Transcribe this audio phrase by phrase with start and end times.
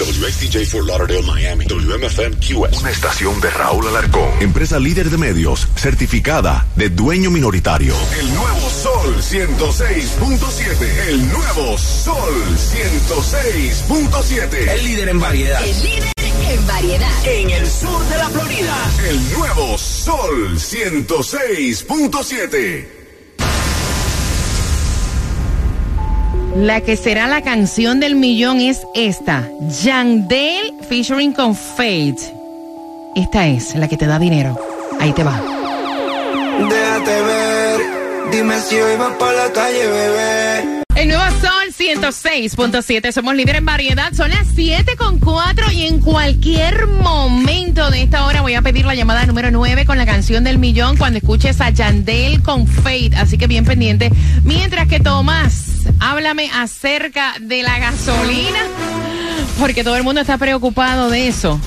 [0.00, 1.64] WXTJ for Lauderdale, Miami.
[1.66, 2.80] WMFM QS.
[2.80, 4.28] Una estación de Raúl Alarcón.
[4.40, 7.94] Empresa líder de medios, certificada de dueño minoritario.
[8.18, 11.08] El nuevo Sol 106.7.
[11.08, 14.68] El nuevo Sol 106.7.
[14.68, 15.64] El líder en variedad.
[15.64, 16.12] El líder
[16.50, 17.26] en variedad.
[17.26, 18.76] En el sur de la Florida.
[19.08, 22.99] El nuevo Sol 106.7.
[26.56, 29.48] La que será la canción del millón es esta.
[29.82, 32.34] Yandel featuring con Fate.
[33.14, 34.58] Esta es la que te da dinero.
[34.98, 35.40] Ahí te va.
[36.58, 37.80] Déjate ver,
[38.32, 40.82] dime si hoy vas para la calle, bebé.
[40.96, 41.59] El nuevo Sol
[41.90, 43.10] 106.7.
[43.10, 44.12] Somos líder en variedad.
[44.12, 48.84] Son las 7 con 4 y en cualquier momento de esta hora voy a pedir
[48.84, 53.10] la llamada número 9 con la canción del millón cuando escuches a Yandel con Fate.
[53.16, 54.12] Así que bien pendiente.
[54.44, 58.60] Mientras que Tomás, háblame acerca de la gasolina.
[59.58, 61.60] Porque todo el mundo está preocupado de eso.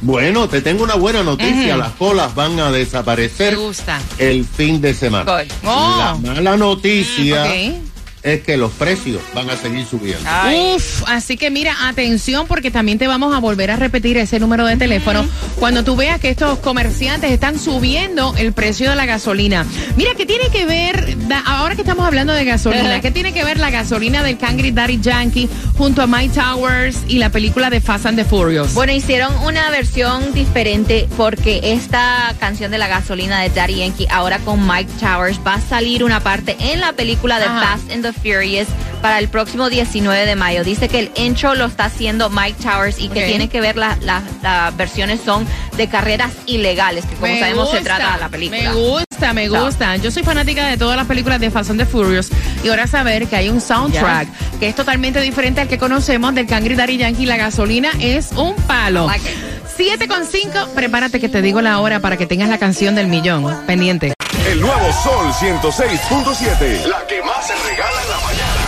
[0.00, 1.76] Bueno, te tengo una buena noticia.
[1.76, 4.00] Las colas van a desaparecer gusta.
[4.18, 5.44] el fin de semana.
[5.64, 5.96] Oh.
[6.22, 7.85] La mala noticia Ok.
[8.26, 10.28] Es que los precios van a seguir subiendo.
[10.74, 14.66] Uf, así que mira, atención porque también te vamos a volver a repetir ese número
[14.66, 15.24] de teléfono
[15.60, 19.64] cuando tú veas que estos comerciantes están subiendo el precio de la gasolina.
[19.96, 21.16] Mira, ¿qué tiene que ver,
[21.46, 25.00] ahora que estamos hablando de gasolina, qué tiene que ver la gasolina del Cangri Daddy
[25.00, 28.74] Yankee junto a Mike Towers y la película de Fast and the Furious?
[28.74, 34.40] Bueno, hicieron una versión diferente porque esta canción de la gasolina de Daddy Yankee ahora
[34.40, 37.60] con Mike Towers va a salir una parte en la película de Ajá.
[37.60, 38.66] Fast and the Furious
[39.02, 40.64] para el próximo 19 de mayo.
[40.64, 43.96] Dice que el intro lo está haciendo Mike Towers y que tiene que ver la-
[44.00, 48.28] la- las versiones son de carreras ilegales, que como Me sabemos se gusta, trata la
[48.28, 48.62] película.
[48.62, 49.64] Me gusta, me So.
[49.64, 49.96] gusta.
[49.96, 52.30] Yo soy fanática de todas las películas de Fast and the Furious
[52.64, 54.28] y ahora saber que hay un soundtrack
[54.58, 57.26] que es totalmente diferente al que conocemos del Cangri Daddy Yankee.
[57.26, 59.06] La gasolina es un palo.
[59.06, 59.36] Like it.
[59.76, 63.08] 7 con 5, prepárate que te digo la hora para que tengas la canción del
[63.08, 63.44] millón.
[63.66, 64.14] Pendiente.
[64.48, 66.86] El nuevo Sol 106.7.
[66.86, 67.95] La que más se regala.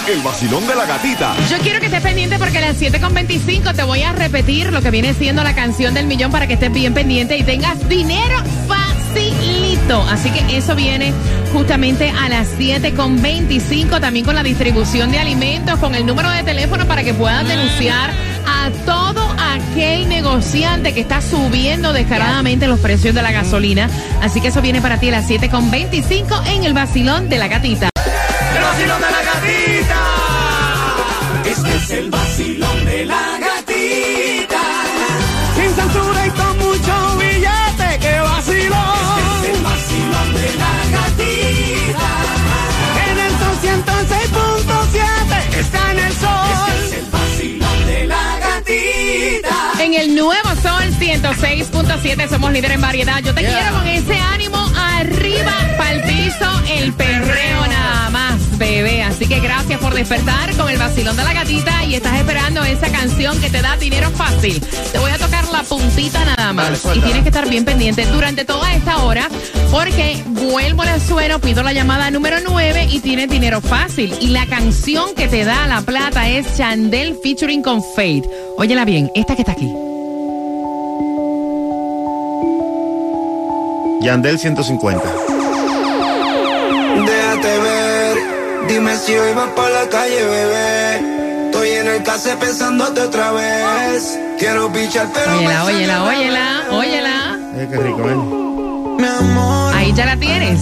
[0.09, 1.37] El vacilón de la gatita.
[1.51, 4.73] Yo quiero que estés pendiente porque a las 7 con 25 te voy a repetir
[4.73, 7.87] lo que viene siendo la canción del millón para que estés bien pendiente y tengas
[7.91, 10.01] dinero facilito.
[10.09, 11.13] Así que eso viene
[11.53, 16.31] justamente a las 7 con 25, también con la distribución de alimentos, con el número
[16.31, 18.11] de teléfono para que puedas denunciar
[18.47, 23.91] a todo aquel negociante que está subiendo descaradamente los precios de la gasolina.
[24.23, 27.37] Así que eso viene para ti a las 7 con 25 en el vacilón de
[27.37, 27.91] la gatita.
[50.09, 53.21] El nuevo Sol 106.7 somos líder en variedad.
[53.23, 59.03] Yo te quiero con ese ánimo arriba, pa'l piso, el perreo nada más, bebé.
[59.03, 62.91] Así que gracias por despertar con el vacilón de la gatita y estás esperando esa
[62.91, 64.61] canción que te da dinero fácil.
[64.93, 68.45] Te voy a tocar la puntita nada más y tienes que estar bien pendiente durante
[68.45, 69.29] toda esta hora
[69.71, 74.15] porque vuelvo al suelo, pido la llamada número 9 y tienes dinero fácil.
[74.21, 78.29] Y la canción que te da la plata es Chandel featuring con Fate.
[78.57, 79.88] Óyela bien, esta que está aquí.
[84.01, 85.03] Yandel 150.
[87.07, 88.17] Déjate ver,
[88.69, 91.47] dime si hoy vas para la calle, bebé.
[91.47, 94.19] Estoy en el case pensándote otra vez.
[94.39, 97.39] Quiero pichar, pero Óyela, óyela, la óyela, óyela.
[97.57, 98.15] Eh, qué rico, ¿eh?
[99.01, 99.68] Mi amor.
[99.79, 100.61] Ahí ya la tienes.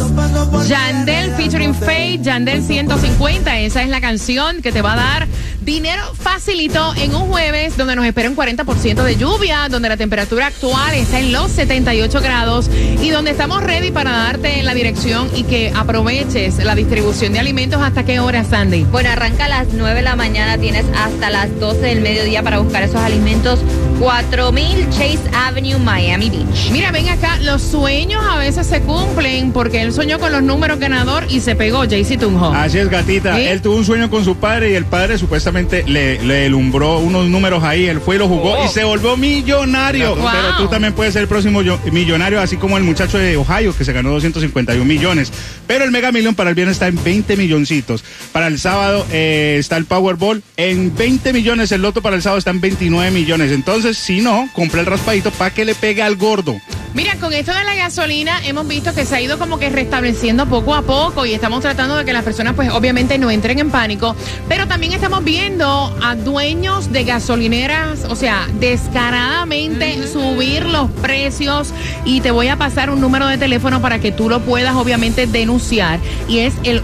[0.68, 3.60] Yandel featuring Faith, Yandel 150.
[3.60, 5.28] Esa es la canción que te va a dar
[5.62, 10.48] dinero facilito en un jueves donde nos espera un 40% de lluvia, donde la temperatura
[10.48, 12.70] actual está en los 78 grados
[13.02, 17.80] y donde estamos ready para darte la dirección y que aproveches la distribución de alimentos.
[17.80, 18.84] ¿Hasta qué hora, Sandy?
[18.84, 22.58] Bueno, arranca a las 9 de la mañana, tienes hasta las 12 del mediodía para
[22.58, 23.60] buscar esos alimentos.
[23.98, 26.70] 4000 Chase Avenue, Miami Beach.
[26.70, 30.78] Mira, ven acá, los sueños a veces se cumplen porque él soñó con los números
[30.78, 32.46] ganador y se pegó Jaycee Tunjo.
[32.46, 33.36] Así es, gatita.
[33.36, 33.42] ¿Sí?
[33.42, 37.26] Él tuvo un sueño con su padre y el padre supuestamente le, le alumbró unos
[37.26, 37.86] números ahí.
[37.86, 40.14] Él fue y lo jugó y se volvió millonario.
[40.16, 40.28] Wow.
[40.30, 41.60] Pero tú también puedes ser el próximo
[41.90, 45.32] millonario, así como el muchacho de Ohio que se ganó 251 millones.
[45.66, 48.04] Pero el Mega Million para el viernes está en 20 milloncitos.
[48.32, 51.72] Para el sábado eh, está el Powerball en 20 millones.
[51.72, 53.52] El loto para el sábado está en 29 millones.
[53.52, 56.60] Entonces, si no, compra el raspadito para que le pegue al gordo.
[56.96, 60.46] Mira, con esto de la gasolina hemos visto que se ha ido como que restableciendo
[60.46, 63.70] poco a poco y estamos tratando de que las personas pues obviamente no entren en
[63.70, 64.16] pánico,
[64.48, 71.74] pero también estamos viendo a dueños de gasolineras, o sea, descaradamente subir los precios
[72.06, 75.26] y te voy a pasar un número de teléfono para que tú lo puedas obviamente
[75.26, 76.82] denunciar y es el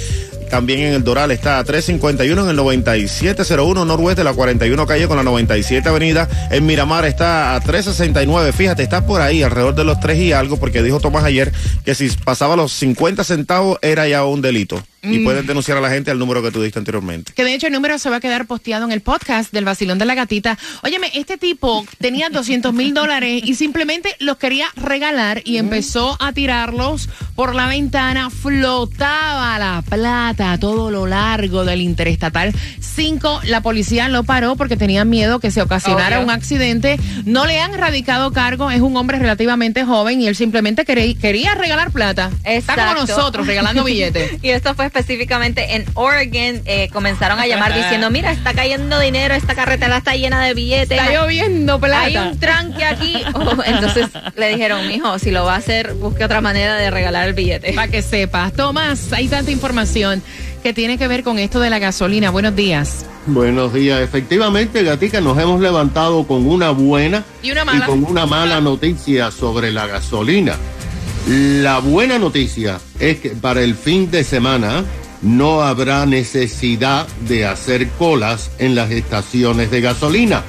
[0.53, 5.09] También en el Doral está a 351 en el 9701 Northwest de la 41 calle
[5.09, 6.29] con la 97 avenida.
[6.51, 8.53] En Miramar está a 369.
[8.53, 11.51] Fíjate, está por ahí, alrededor de los 3 y algo, porque dijo Tomás ayer
[11.87, 14.83] que si pasaba los 50 centavos era ya un delito.
[15.03, 15.25] Y Mm.
[15.25, 17.33] pueden denunciar a la gente al número que tú diste anteriormente.
[17.35, 19.99] Que de hecho el número se va a quedar posteado en el podcast del vacilón
[19.99, 20.57] de la gatita.
[20.83, 26.33] Óyeme, este tipo tenía 200 mil dólares y simplemente los quería regalar y empezó a
[26.33, 28.31] tirarlos por la ventana.
[28.31, 33.41] Flotaba la plata a todo lo largo del interestatal 5.
[33.45, 36.27] La policía lo paró porque tenían miedo que se ocasionara Obvio.
[36.27, 36.99] un accidente.
[37.25, 38.71] No le han radicado cargo.
[38.71, 42.31] Es un hombre relativamente joven y él simplemente quería, quería regalar plata.
[42.45, 44.33] Está como nosotros, regalando billetes.
[44.43, 46.61] Y esto fue específicamente en Oregon.
[46.67, 50.99] eh, comenzaron a llamar diciendo, mira, está cayendo dinero, esta carretera está llena de billetes.
[50.99, 52.03] Está lloviendo plata.
[52.05, 53.17] Hay un tranque aquí.
[53.35, 57.29] Oh, entonces le dijeron, mijo, si lo va a hacer, busque otra manera de regalar
[57.29, 57.73] el billete.
[57.73, 58.53] Para que sepas.
[58.53, 60.23] Tomás, hay tanta información
[60.63, 62.31] que tiene que ver con esto de la gasolina.
[62.31, 63.07] Buenos días.
[63.27, 64.01] Buenos días.
[64.01, 67.87] Efectivamente, Gatica, nos hemos levantado con una buena Y una mala.
[67.87, 70.57] con una mala noticia sobre la gasolina.
[71.27, 74.85] La buena noticia es que para el fin de semana
[75.23, 80.43] no habrá necesidad de hacer colas en las estaciones de gasolina.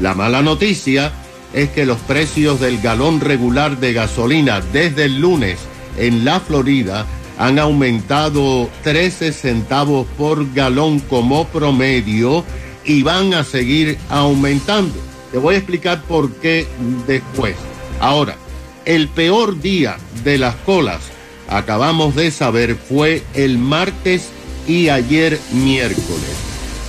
[0.00, 1.12] La mala noticia
[1.52, 5.58] es que los precios del galón regular de gasolina desde el lunes
[5.98, 7.06] en la Florida
[7.36, 12.44] han aumentado 13 centavos por galón como promedio
[12.84, 14.94] y van a seguir aumentando.
[15.32, 16.68] Te voy a explicar por qué
[17.08, 17.56] después.
[18.00, 18.36] Ahora,
[18.84, 21.00] el peor día de las colas,
[21.48, 24.28] acabamos de saber, fue el martes
[24.66, 26.36] y ayer miércoles.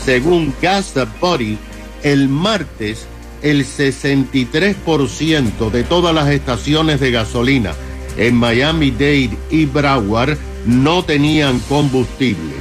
[0.05, 1.57] Según Gas Body,
[2.03, 3.07] el martes
[3.41, 7.73] el 63% de todas las estaciones de gasolina
[8.17, 12.53] en Miami-Dade y Broward no tenían combustible.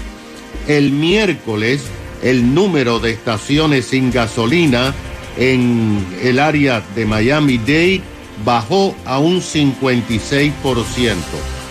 [0.67, 1.83] El miércoles
[2.23, 4.95] el número de estaciones sin gasolina
[5.39, 8.03] en el área de Miami-Dade
[8.45, 11.17] bajó a un 56%.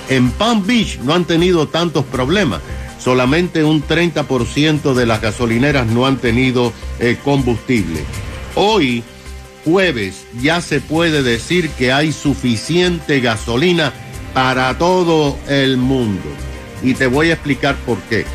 [0.09, 2.61] En Palm Beach no han tenido tantos problemas.
[2.99, 8.01] Solamente un 30% de las gasolineras no han tenido eh, combustible.
[8.55, 9.03] Hoy,
[9.63, 13.93] jueves, ya se puede decir que hay suficiente gasolina
[14.33, 16.27] para todo el mundo.
[16.83, 18.25] Y te voy a explicar por qué.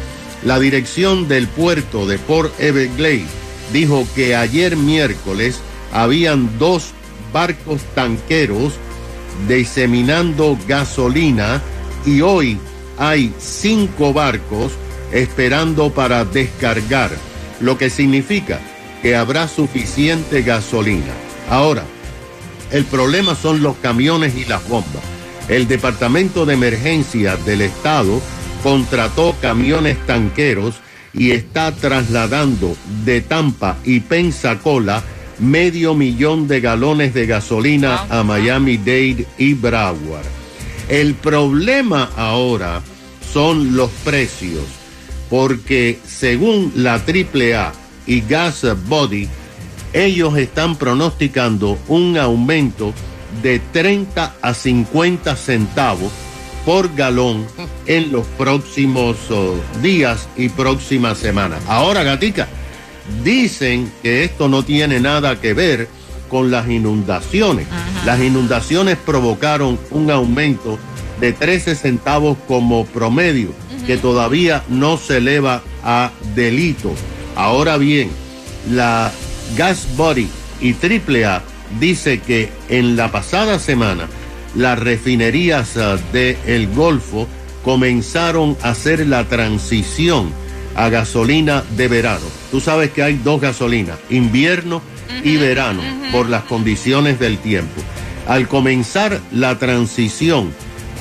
[0.45, 3.29] La dirección del puerto de Port Everglades
[3.73, 5.61] dijo que ayer miércoles
[5.93, 6.93] habían dos
[7.35, 8.75] barcos tanqueros
[9.49, 11.61] diseminando gasolina
[12.07, 12.57] y hoy
[12.97, 14.73] hay cinco barcos
[15.11, 17.11] esperando para descargar,
[17.61, 18.61] lo que significa
[19.03, 21.13] que habrá suficiente gasolina.
[21.51, 21.83] Ahora,
[22.71, 25.03] el problema son los camiones y las bombas.
[25.49, 28.21] El Departamento de Emergencia del Estado
[28.63, 30.77] contrató camiones tanqueros
[31.13, 35.03] y está trasladando de Tampa y Pensacola
[35.45, 40.27] medio millón de galones de gasolina a Miami-Dade y Broward.
[40.89, 42.83] El problema ahora
[43.33, 44.65] son los precios,
[45.31, 47.73] porque según la AAA
[48.07, 49.29] y Gas Body,
[49.93, 52.93] ellos están pronosticando un aumento
[53.43, 56.13] de 30 a 50 centavos
[56.65, 57.47] por galón
[57.87, 61.63] en los próximos oh, días y próximas semanas.
[61.69, 62.49] Ahora, gatica,
[63.23, 65.89] Dicen que esto no tiene nada que ver
[66.29, 67.67] con las inundaciones.
[68.05, 70.79] Las inundaciones provocaron un aumento
[71.21, 73.51] de 13 centavos como promedio,
[73.87, 76.93] que todavía no se eleva a delito.
[77.37, 78.11] Ahora bien,
[78.71, 79.13] la
[79.57, 80.29] Gas Body
[80.61, 81.43] y AAA
[81.79, 84.09] dice que en la pasada semana
[84.55, 87.27] las refinerías ah, de El Golfo
[87.65, 90.33] comenzaron a hacer la transición
[90.75, 92.27] a gasolina de verano.
[92.51, 94.83] Tú sabes que hay dos gasolinas, invierno
[95.23, 97.81] y verano, por las condiciones del tiempo.
[98.27, 100.53] Al comenzar la transición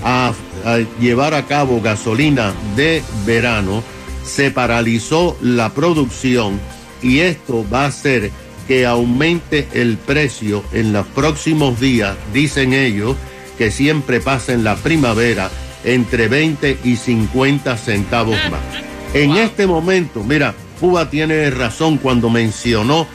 [0.03, 0.33] a,
[0.65, 3.83] a llevar a cabo gasolina de verano,
[4.23, 6.59] se paralizó la producción
[7.01, 8.31] y esto va a hacer
[8.67, 13.17] que aumente el precio en los próximos días, dicen ellos,
[13.57, 15.49] que siempre pasa en la primavera
[15.83, 18.83] entre 20 y 50 centavos más.
[19.13, 23.07] En este momento, mira, Cuba tiene razón cuando mencionó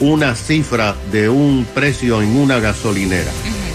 [0.00, 3.30] una cifra de un precio en una gasolinera.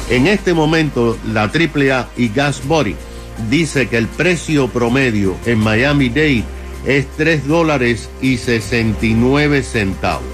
[0.09, 2.95] En este momento, la AAA y Gas Body
[3.50, 6.43] dice que el precio promedio en Miami-Dade
[6.86, 10.27] es 3 dólares y 69 centavos.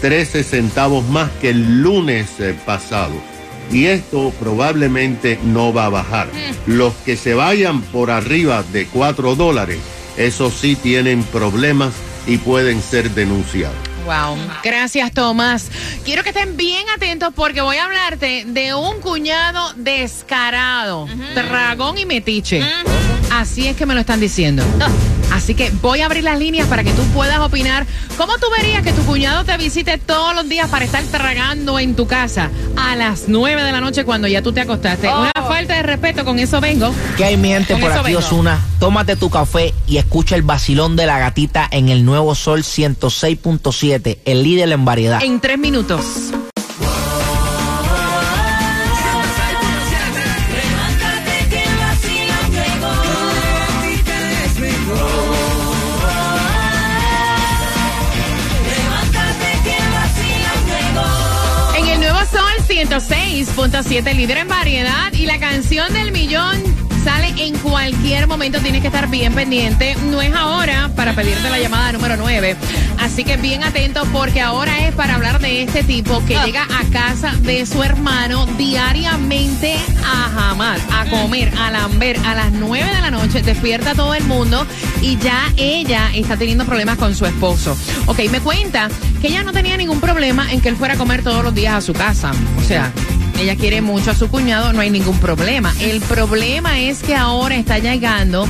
[0.00, 3.14] 13 centavos más que el lunes eh, pasado.
[3.70, 6.28] Y esto probablemente no va a bajar.
[6.66, 9.78] Los que se vayan por arriba de 4 dólares,
[10.18, 11.94] esos sí tienen problemas
[12.26, 13.76] y pueden ser denunciados.
[14.04, 14.36] Wow.
[14.62, 15.70] Gracias, Tomás.
[16.04, 22.06] Quiero que estén bien atentos porque voy a hablarte de un cuñado descarado, dragón y
[22.06, 22.62] metiche.
[23.30, 24.64] Así es que me lo están diciendo.
[25.32, 27.86] Así que voy a abrir las líneas para que tú puedas opinar.
[28.16, 31.94] ¿Cómo tú verías que tu cuñado te visite todos los días para estar tragando en
[31.94, 35.08] tu casa a las 9 de la noche cuando ya tú te acostaste?
[35.08, 36.92] Una falta de respeto, con eso vengo.
[37.16, 38.18] ¿Qué hay mi gente Con por aquí, vengo.
[38.18, 38.60] Osuna?
[38.80, 44.18] Tómate tu café y escucha el vacilón de la gatita en el nuevo Sol 106.7,
[44.24, 45.22] el líder en variedad.
[45.22, 46.04] En tres minutos.
[63.58, 65.12] 106.7, líder en variedad.
[65.12, 66.62] Y la canción del millón
[67.02, 68.60] sale en cualquier momento.
[68.60, 69.96] Tienes que estar bien pendiente.
[70.12, 72.56] No es ahora para pedirte la llamada número 9.
[73.00, 76.84] Así que bien atento porque ahora es para hablar de este tipo que llega a
[76.92, 83.00] casa de su hermano diariamente a jamás, a comer, a lamber a las 9 de
[83.00, 83.42] la noche.
[83.42, 84.68] Despierta a todo el mundo
[85.02, 87.76] y ya ella está teniendo problemas con su esposo.
[88.06, 88.88] Ok, me cuenta
[89.20, 91.74] que ella no tenía ningún problema en que él fuera a comer todos los días
[91.74, 92.30] a su casa.
[92.56, 92.92] O sea,
[93.38, 95.72] ella quiere mucho a su cuñado, no hay ningún problema.
[95.80, 98.46] El problema es que ahora está llegando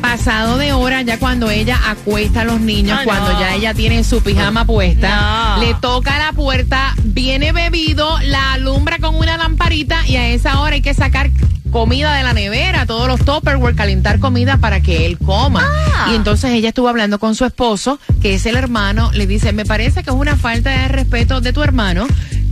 [0.00, 3.40] pasado de hora ya cuando ella acuesta a los niños, Ah, cuando no.
[3.40, 5.62] ya ella tiene su pijama puesta, No.
[5.62, 10.74] le toca la puerta, viene bebido, la alumbra con una lamparita y a esa hora
[10.76, 11.30] hay que sacar
[11.72, 15.66] comida de la nevera, todos los tupperware, calentar comida para que él coma.
[15.66, 16.08] Ah.
[16.12, 19.64] Y entonces ella estuvo hablando con su esposo, que es el hermano, le dice, me
[19.66, 22.06] parece que es una falta de respeto de tu hermano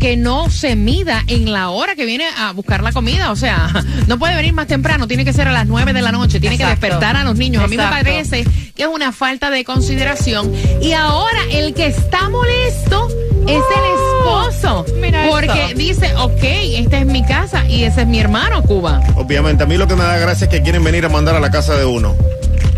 [0.07, 3.33] que no se mida en la hora que viene a buscar la comida.
[3.33, 3.73] O sea,
[4.07, 6.55] no puede venir más temprano, tiene que ser a las 9 de la noche, tiene
[6.55, 6.81] Exacto.
[6.81, 7.65] que despertar a los niños.
[7.65, 8.45] A mí me parece
[8.77, 10.53] que es una falta de consideración.
[10.81, 13.09] Y ahora el que está molesto
[13.49, 14.87] es el esposo.
[15.01, 15.77] Mira porque esto.
[15.77, 16.45] dice, ok,
[16.85, 19.01] esta es mi casa y ese es mi hermano, Cuba.
[19.17, 21.41] Obviamente, a mí lo que me da gracia es que quieren venir a mandar a
[21.41, 22.15] la casa de uno,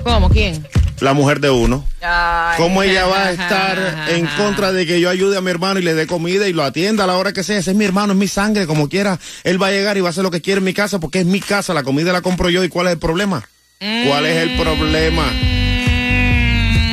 [0.02, 0.30] ¿Cómo?
[0.30, 0.66] ¿Quién?
[1.00, 1.84] La mujer de uno.
[2.02, 2.56] Ay.
[2.56, 5.82] ¿Cómo ella va a estar en contra de que yo ayude a mi hermano y
[5.82, 7.58] le dé comida y lo atienda a la hora que sea?
[7.58, 9.18] Ese es mi hermano, es mi sangre, como quiera.
[9.44, 11.20] Él va a llegar y va a hacer lo que quiere en mi casa porque
[11.20, 12.64] es mi casa, la comida la compro yo.
[12.64, 13.42] ¿Y cuál es el problema?
[13.78, 15.26] ¿Cuál es el problema?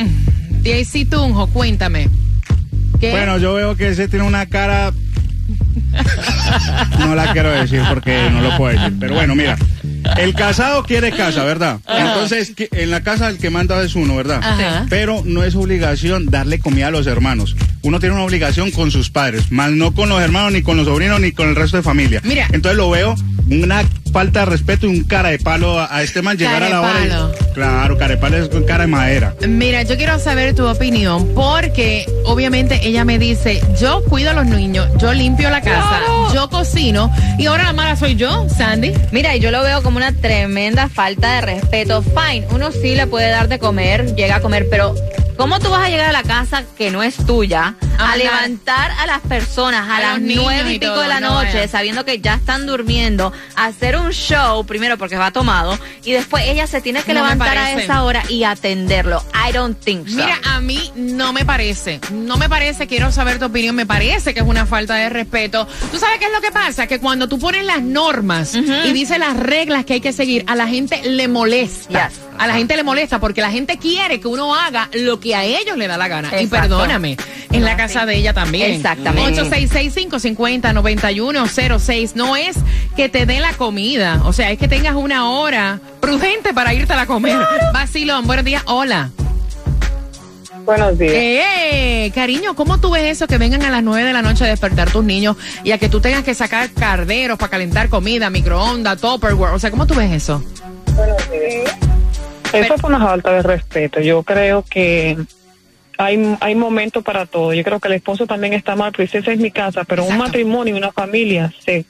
[0.00, 0.06] Mm,
[0.62, 2.08] Daisy Tunjo, cuéntame.
[3.00, 3.10] ¿Qué?
[3.10, 4.92] Bueno, yo veo que ese tiene una cara.
[6.98, 8.96] No la quiero decir porque no lo puedo decir.
[8.98, 9.56] Pero bueno, mira.
[10.18, 11.78] El casado quiere casa, ¿verdad?
[11.88, 14.40] Entonces, en la casa el que manda es uno, ¿verdad?
[14.42, 14.86] Ajá.
[14.88, 17.56] Pero no es obligación darle comida a los hermanos.
[17.82, 20.86] Uno tiene una obligación con sus padres, más no con los hermanos, ni con los
[20.86, 22.20] sobrinos, ni con el resto de familia.
[22.24, 22.48] Mira.
[22.52, 23.14] Entonces lo veo
[23.50, 23.84] una
[24.16, 26.80] falta de respeto y un cara de palo a, a este man llegar a la
[26.80, 27.04] hora.
[27.04, 29.34] y- claro, cara de palo es con cara de madera.
[29.46, 34.46] Mira, yo quiero saber tu opinión porque obviamente ella me dice, yo cuido a los
[34.46, 36.00] niños, yo limpio la casa,
[36.32, 38.92] yo cocino y ahora la mala soy yo, Sandy.
[39.12, 42.02] Mira, y yo lo veo como una tremenda falta de respeto.
[42.02, 44.94] Fine, uno sí le puede dar de comer, llega a comer, pero
[45.36, 48.12] ¿Cómo tú vas a llegar a la casa que no es tuya Ajá.
[48.12, 51.34] a levantar a las personas a, A las nueve y pico todo, de la no,
[51.34, 51.68] noche, vaya.
[51.68, 56.66] sabiendo que ya están durmiendo, hacer un show, primero porque va tomado, y después ella
[56.66, 59.22] se tiene que No levantar a esa hora y atenderlo?
[59.48, 60.16] I don't think so.
[60.16, 64.32] Mira, a mí no me parece, no me parece, quiero saber tu opinión, me parece
[64.32, 65.68] que es una falta de respeto.
[65.90, 66.86] ¿Tú sabes qué es lo que pasa?
[66.86, 70.54] Que cuando tú pones las normas y dices las reglas que hay que seguir, a
[70.54, 72.08] la gente le molesta.
[72.08, 72.20] Yes.
[72.38, 75.44] A la gente le molesta porque la gente quiere que uno haga lo que a
[75.44, 76.40] ellos le da la gana.
[76.40, 77.16] Y perdóname,
[77.52, 78.72] en la casa de ella también.
[78.72, 79.42] Exactamente.
[79.42, 82.14] 866-550-9106.
[82.14, 82.56] No es
[82.94, 86.92] que te dé la comida, o sea, es que tengas una hora prudente para irte
[86.92, 87.38] a la comer.
[87.72, 89.10] Vacilón, buenos días, hola.
[90.64, 91.12] Buenos días.
[91.14, 94.48] Eh, cariño, ¿cómo tú ves eso que vengan a las 9 de la noche a
[94.48, 99.00] despertar tus niños y a que tú tengas que sacar carderos para calentar comida, microondas,
[99.00, 99.54] Tupperware?
[99.54, 100.42] O sea, ¿cómo tú ves eso?
[102.52, 104.00] Eso es una falta de respeto.
[104.00, 105.16] Yo creo que
[105.98, 107.52] hay, hay momentos para todo.
[107.54, 110.16] Yo creo que el esposo también está mal, pues esa es mi casa, pero un
[110.18, 111.84] matrimonio y una familia se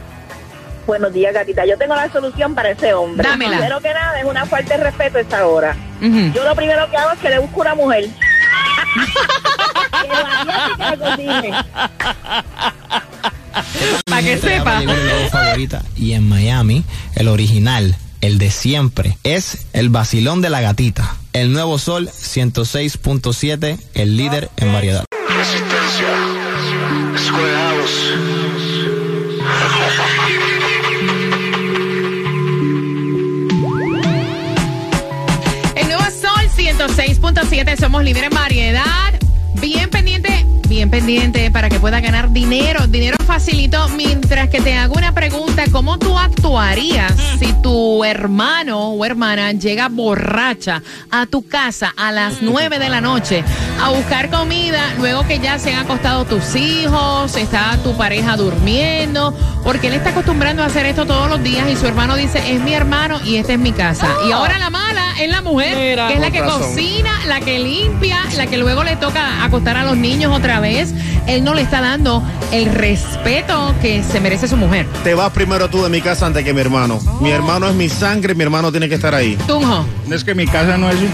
[0.87, 1.65] Buenos días, gatita.
[1.65, 3.29] Yo tengo la solución para ese hombre.
[3.29, 3.59] Dámela.
[3.59, 5.77] Primero que nada, es una falta de respeto esta hora.
[6.01, 8.07] Yo lo primero que hago es que le busco una mujer.
[14.05, 14.81] Para que sepa.
[14.81, 15.83] Mi logo favorita.
[15.97, 21.17] Y en Miami, el original, el de siempre, es el vacilón de la gatita.
[21.33, 25.05] El nuevo sol 106.7, el líder en variedad.
[25.29, 26.09] Resistencia.
[35.77, 39.15] El nuevo Sol 106.7, somos líderes en variedad.
[39.61, 40.36] Bien pendiente,
[40.77, 43.89] bien pendiente para que puedas ganar dinero, dinero facilito.
[43.97, 49.89] Mientras que te hago una pregunta, ¿cómo tú actuarías si tu hermano o hermana llega
[49.89, 53.43] borracha a tu casa a las 9 de la noche
[53.83, 59.35] a buscar comida, luego que ya se han acostado tus hijos, está tu pareja durmiendo?
[59.67, 62.61] Porque él está acostumbrando a hacer esto todos los días y su hermano dice, es
[62.61, 64.07] mi hermano y esta es mi casa.
[64.29, 66.07] Y ahora la mala es la mujer, Mira.
[66.07, 66.63] que es la que razón.
[66.63, 70.95] cocina, la que limpia, la que luego le toca acostar a los niños otra vez.
[71.27, 74.87] Él no le está dando el respeto que se merece su mujer.
[75.03, 77.01] Te vas primero tú de mi casa antes que mi hermano.
[77.21, 79.37] Mi hermano es mi sangre, mi hermano tiene que estar ahí.
[79.49, 79.85] Tunjo.
[80.09, 81.11] Es que mi casa no es un,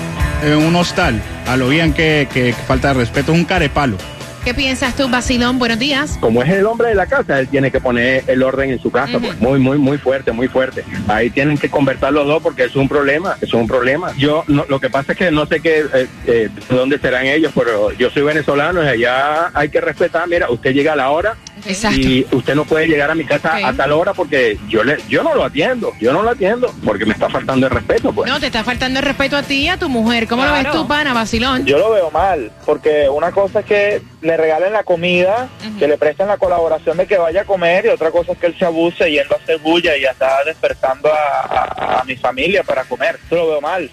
[0.51, 1.23] eh, un hostal.
[1.49, 3.97] A lo bien que, que falta de respeto, es un carepalo.
[4.45, 5.61] ¿Qué piensas tú, Basilón?
[5.61, 6.19] Buenos días.
[6.21, 8.91] como es el hombre de la casa, él tiene que poner el orden en su
[8.91, 10.85] casa, pues, muy, muy, muy fuerte, muy fuerte.
[11.07, 14.13] Ahí tienen que conversar los dos porque es un problema, es un problema.
[14.17, 17.27] Yo, no, lo que pasa es que no sé qué, eh, eh, de dónde serán
[17.27, 21.11] ellos, pero yo soy venezolano y allá hay que respetar, mira, usted llega a la
[21.11, 22.01] hora Exacto.
[22.01, 25.23] y usted no puede llegar a mi casa a tal hora porque yo le, yo
[25.23, 28.31] no lo atiendo, yo no lo atiendo porque me está faltando el respeto, pues.
[28.31, 30.27] No, te está faltando el respeto a ti y a tu mujer.
[30.27, 31.65] ¿Cómo lo ves tú, pana, Basilón?
[31.67, 35.49] Yo lo veo mal, porque una cosa es que le regalen la comida,
[35.79, 38.47] que le presten la colaboración de que vaya a comer, y otra cosa es que
[38.47, 42.17] él se abuse yendo a hacer bulla y ya está despertando a, a- a mi
[42.17, 43.19] familia para comer.
[43.27, 43.91] Eso lo veo mal.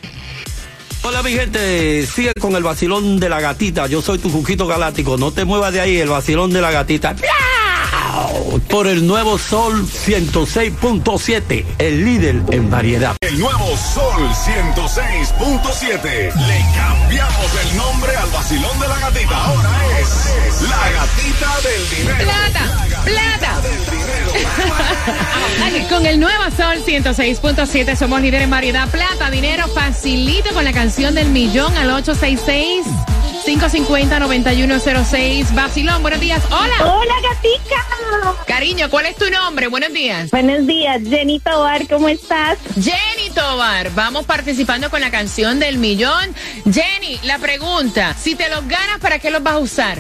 [1.01, 3.87] Hola mi gente, sigue con el vacilón de la gatita.
[3.87, 5.15] Yo soy tu Juquito Galáctico.
[5.17, 7.15] No te muevas de ahí, el vacilón de la gatita.
[8.69, 13.15] Por el nuevo Sol 106.7, el líder en variedad.
[13.21, 16.03] El nuevo Sol 106.7.
[16.03, 19.45] Le cambiamos el nombre al vacilón de la gatita.
[19.45, 22.31] Ahora es la gatita del dinero.
[22.31, 22.63] Plata,
[23.03, 23.61] plata.
[25.89, 28.87] Con el nuevo Sol 106.7 somos líderes en variedad.
[28.89, 33.08] Plata, dinero facilito con la canción del millón al 866
[33.49, 35.55] 550-9106.
[35.55, 36.43] Basilón, buenos días.
[36.51, 36.93] Hola.
[36.93, 37.87] Hola, gatica.
[38.45, 39.67] Cariño, ¿cuál es tu nombre?
[39.67, 40.29] Buenos días.
[40.31, 42.57] Buenos días, Jenny Tobar, ¿cómo estás?
[42.75, 46.35] Jenny Tobar, vamos participando con la canción del millón.
[46.71, 49.97] Jenny, la pregunta, si te los ganas, ¿para qué los vas a usar?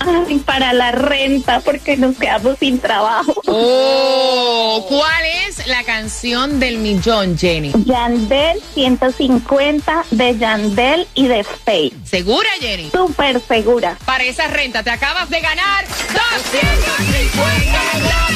[0.00, 3.34] Ay, para la renta, porque nos quedamos sin trabajo.
[3.46, 7.72] Oh, ¿cuál es la canción del millón, Jenny?
[7.84, 11.92] Yandel 150 de Yandel y de Faye.
[12.04, 12.90] ¿Segura, Jenny?
[12.90, 13.96] Súper segura.
[14.04, 18.33] Para esa renta te acabas de ganar 250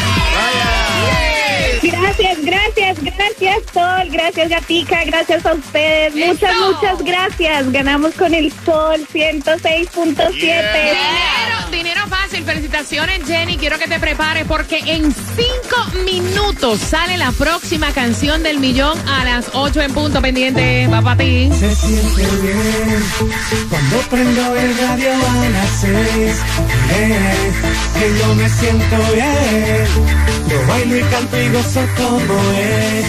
[1.91, 7.73] Gracias, gracias, gracias Sol, gracias Gatica, gracias a ustedes, muchas, muchas gracias.
[7.73, 10.29] Ganamos con el Sol 106.7.
[10.35, 12.01] Dinero, dinero
[12.39, 12.45] fácil.
[12.45, 13.57] Felicitaciones, Jenny.
[13.57, 19.25] Quiero que te prepares porque en cinco minutos sale la próxima canción del millón a
[19.25, 20.21] las 8 en punto.
[20.21, 21.51] Pendiente, va para ti.
[21.59, 23.05] Se siente bien
[23.69, 26.37] cuando prendo el radio a las seis.
[26.89, 27.53] Bien,
[27.99, 29.87] que yo me siento bien.
[30.49, 33.07] Yo bailo y canto y gozo como es.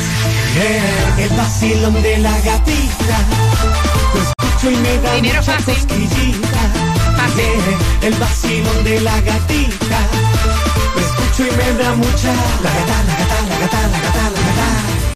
[1.17, 3.25] El vacilón de la gatita.
[4.13, 5.75] Lo escucho y me da Dinero mucha fácil.
[5.75, 6.78] cosquillita.
[8.01, 9.99] El vacilón de la gatita.
[10.95, 12.33] Lo escucho y me da mucha.
[12.63, 14.78] La gata, la gata, la gata, la gata, la gata.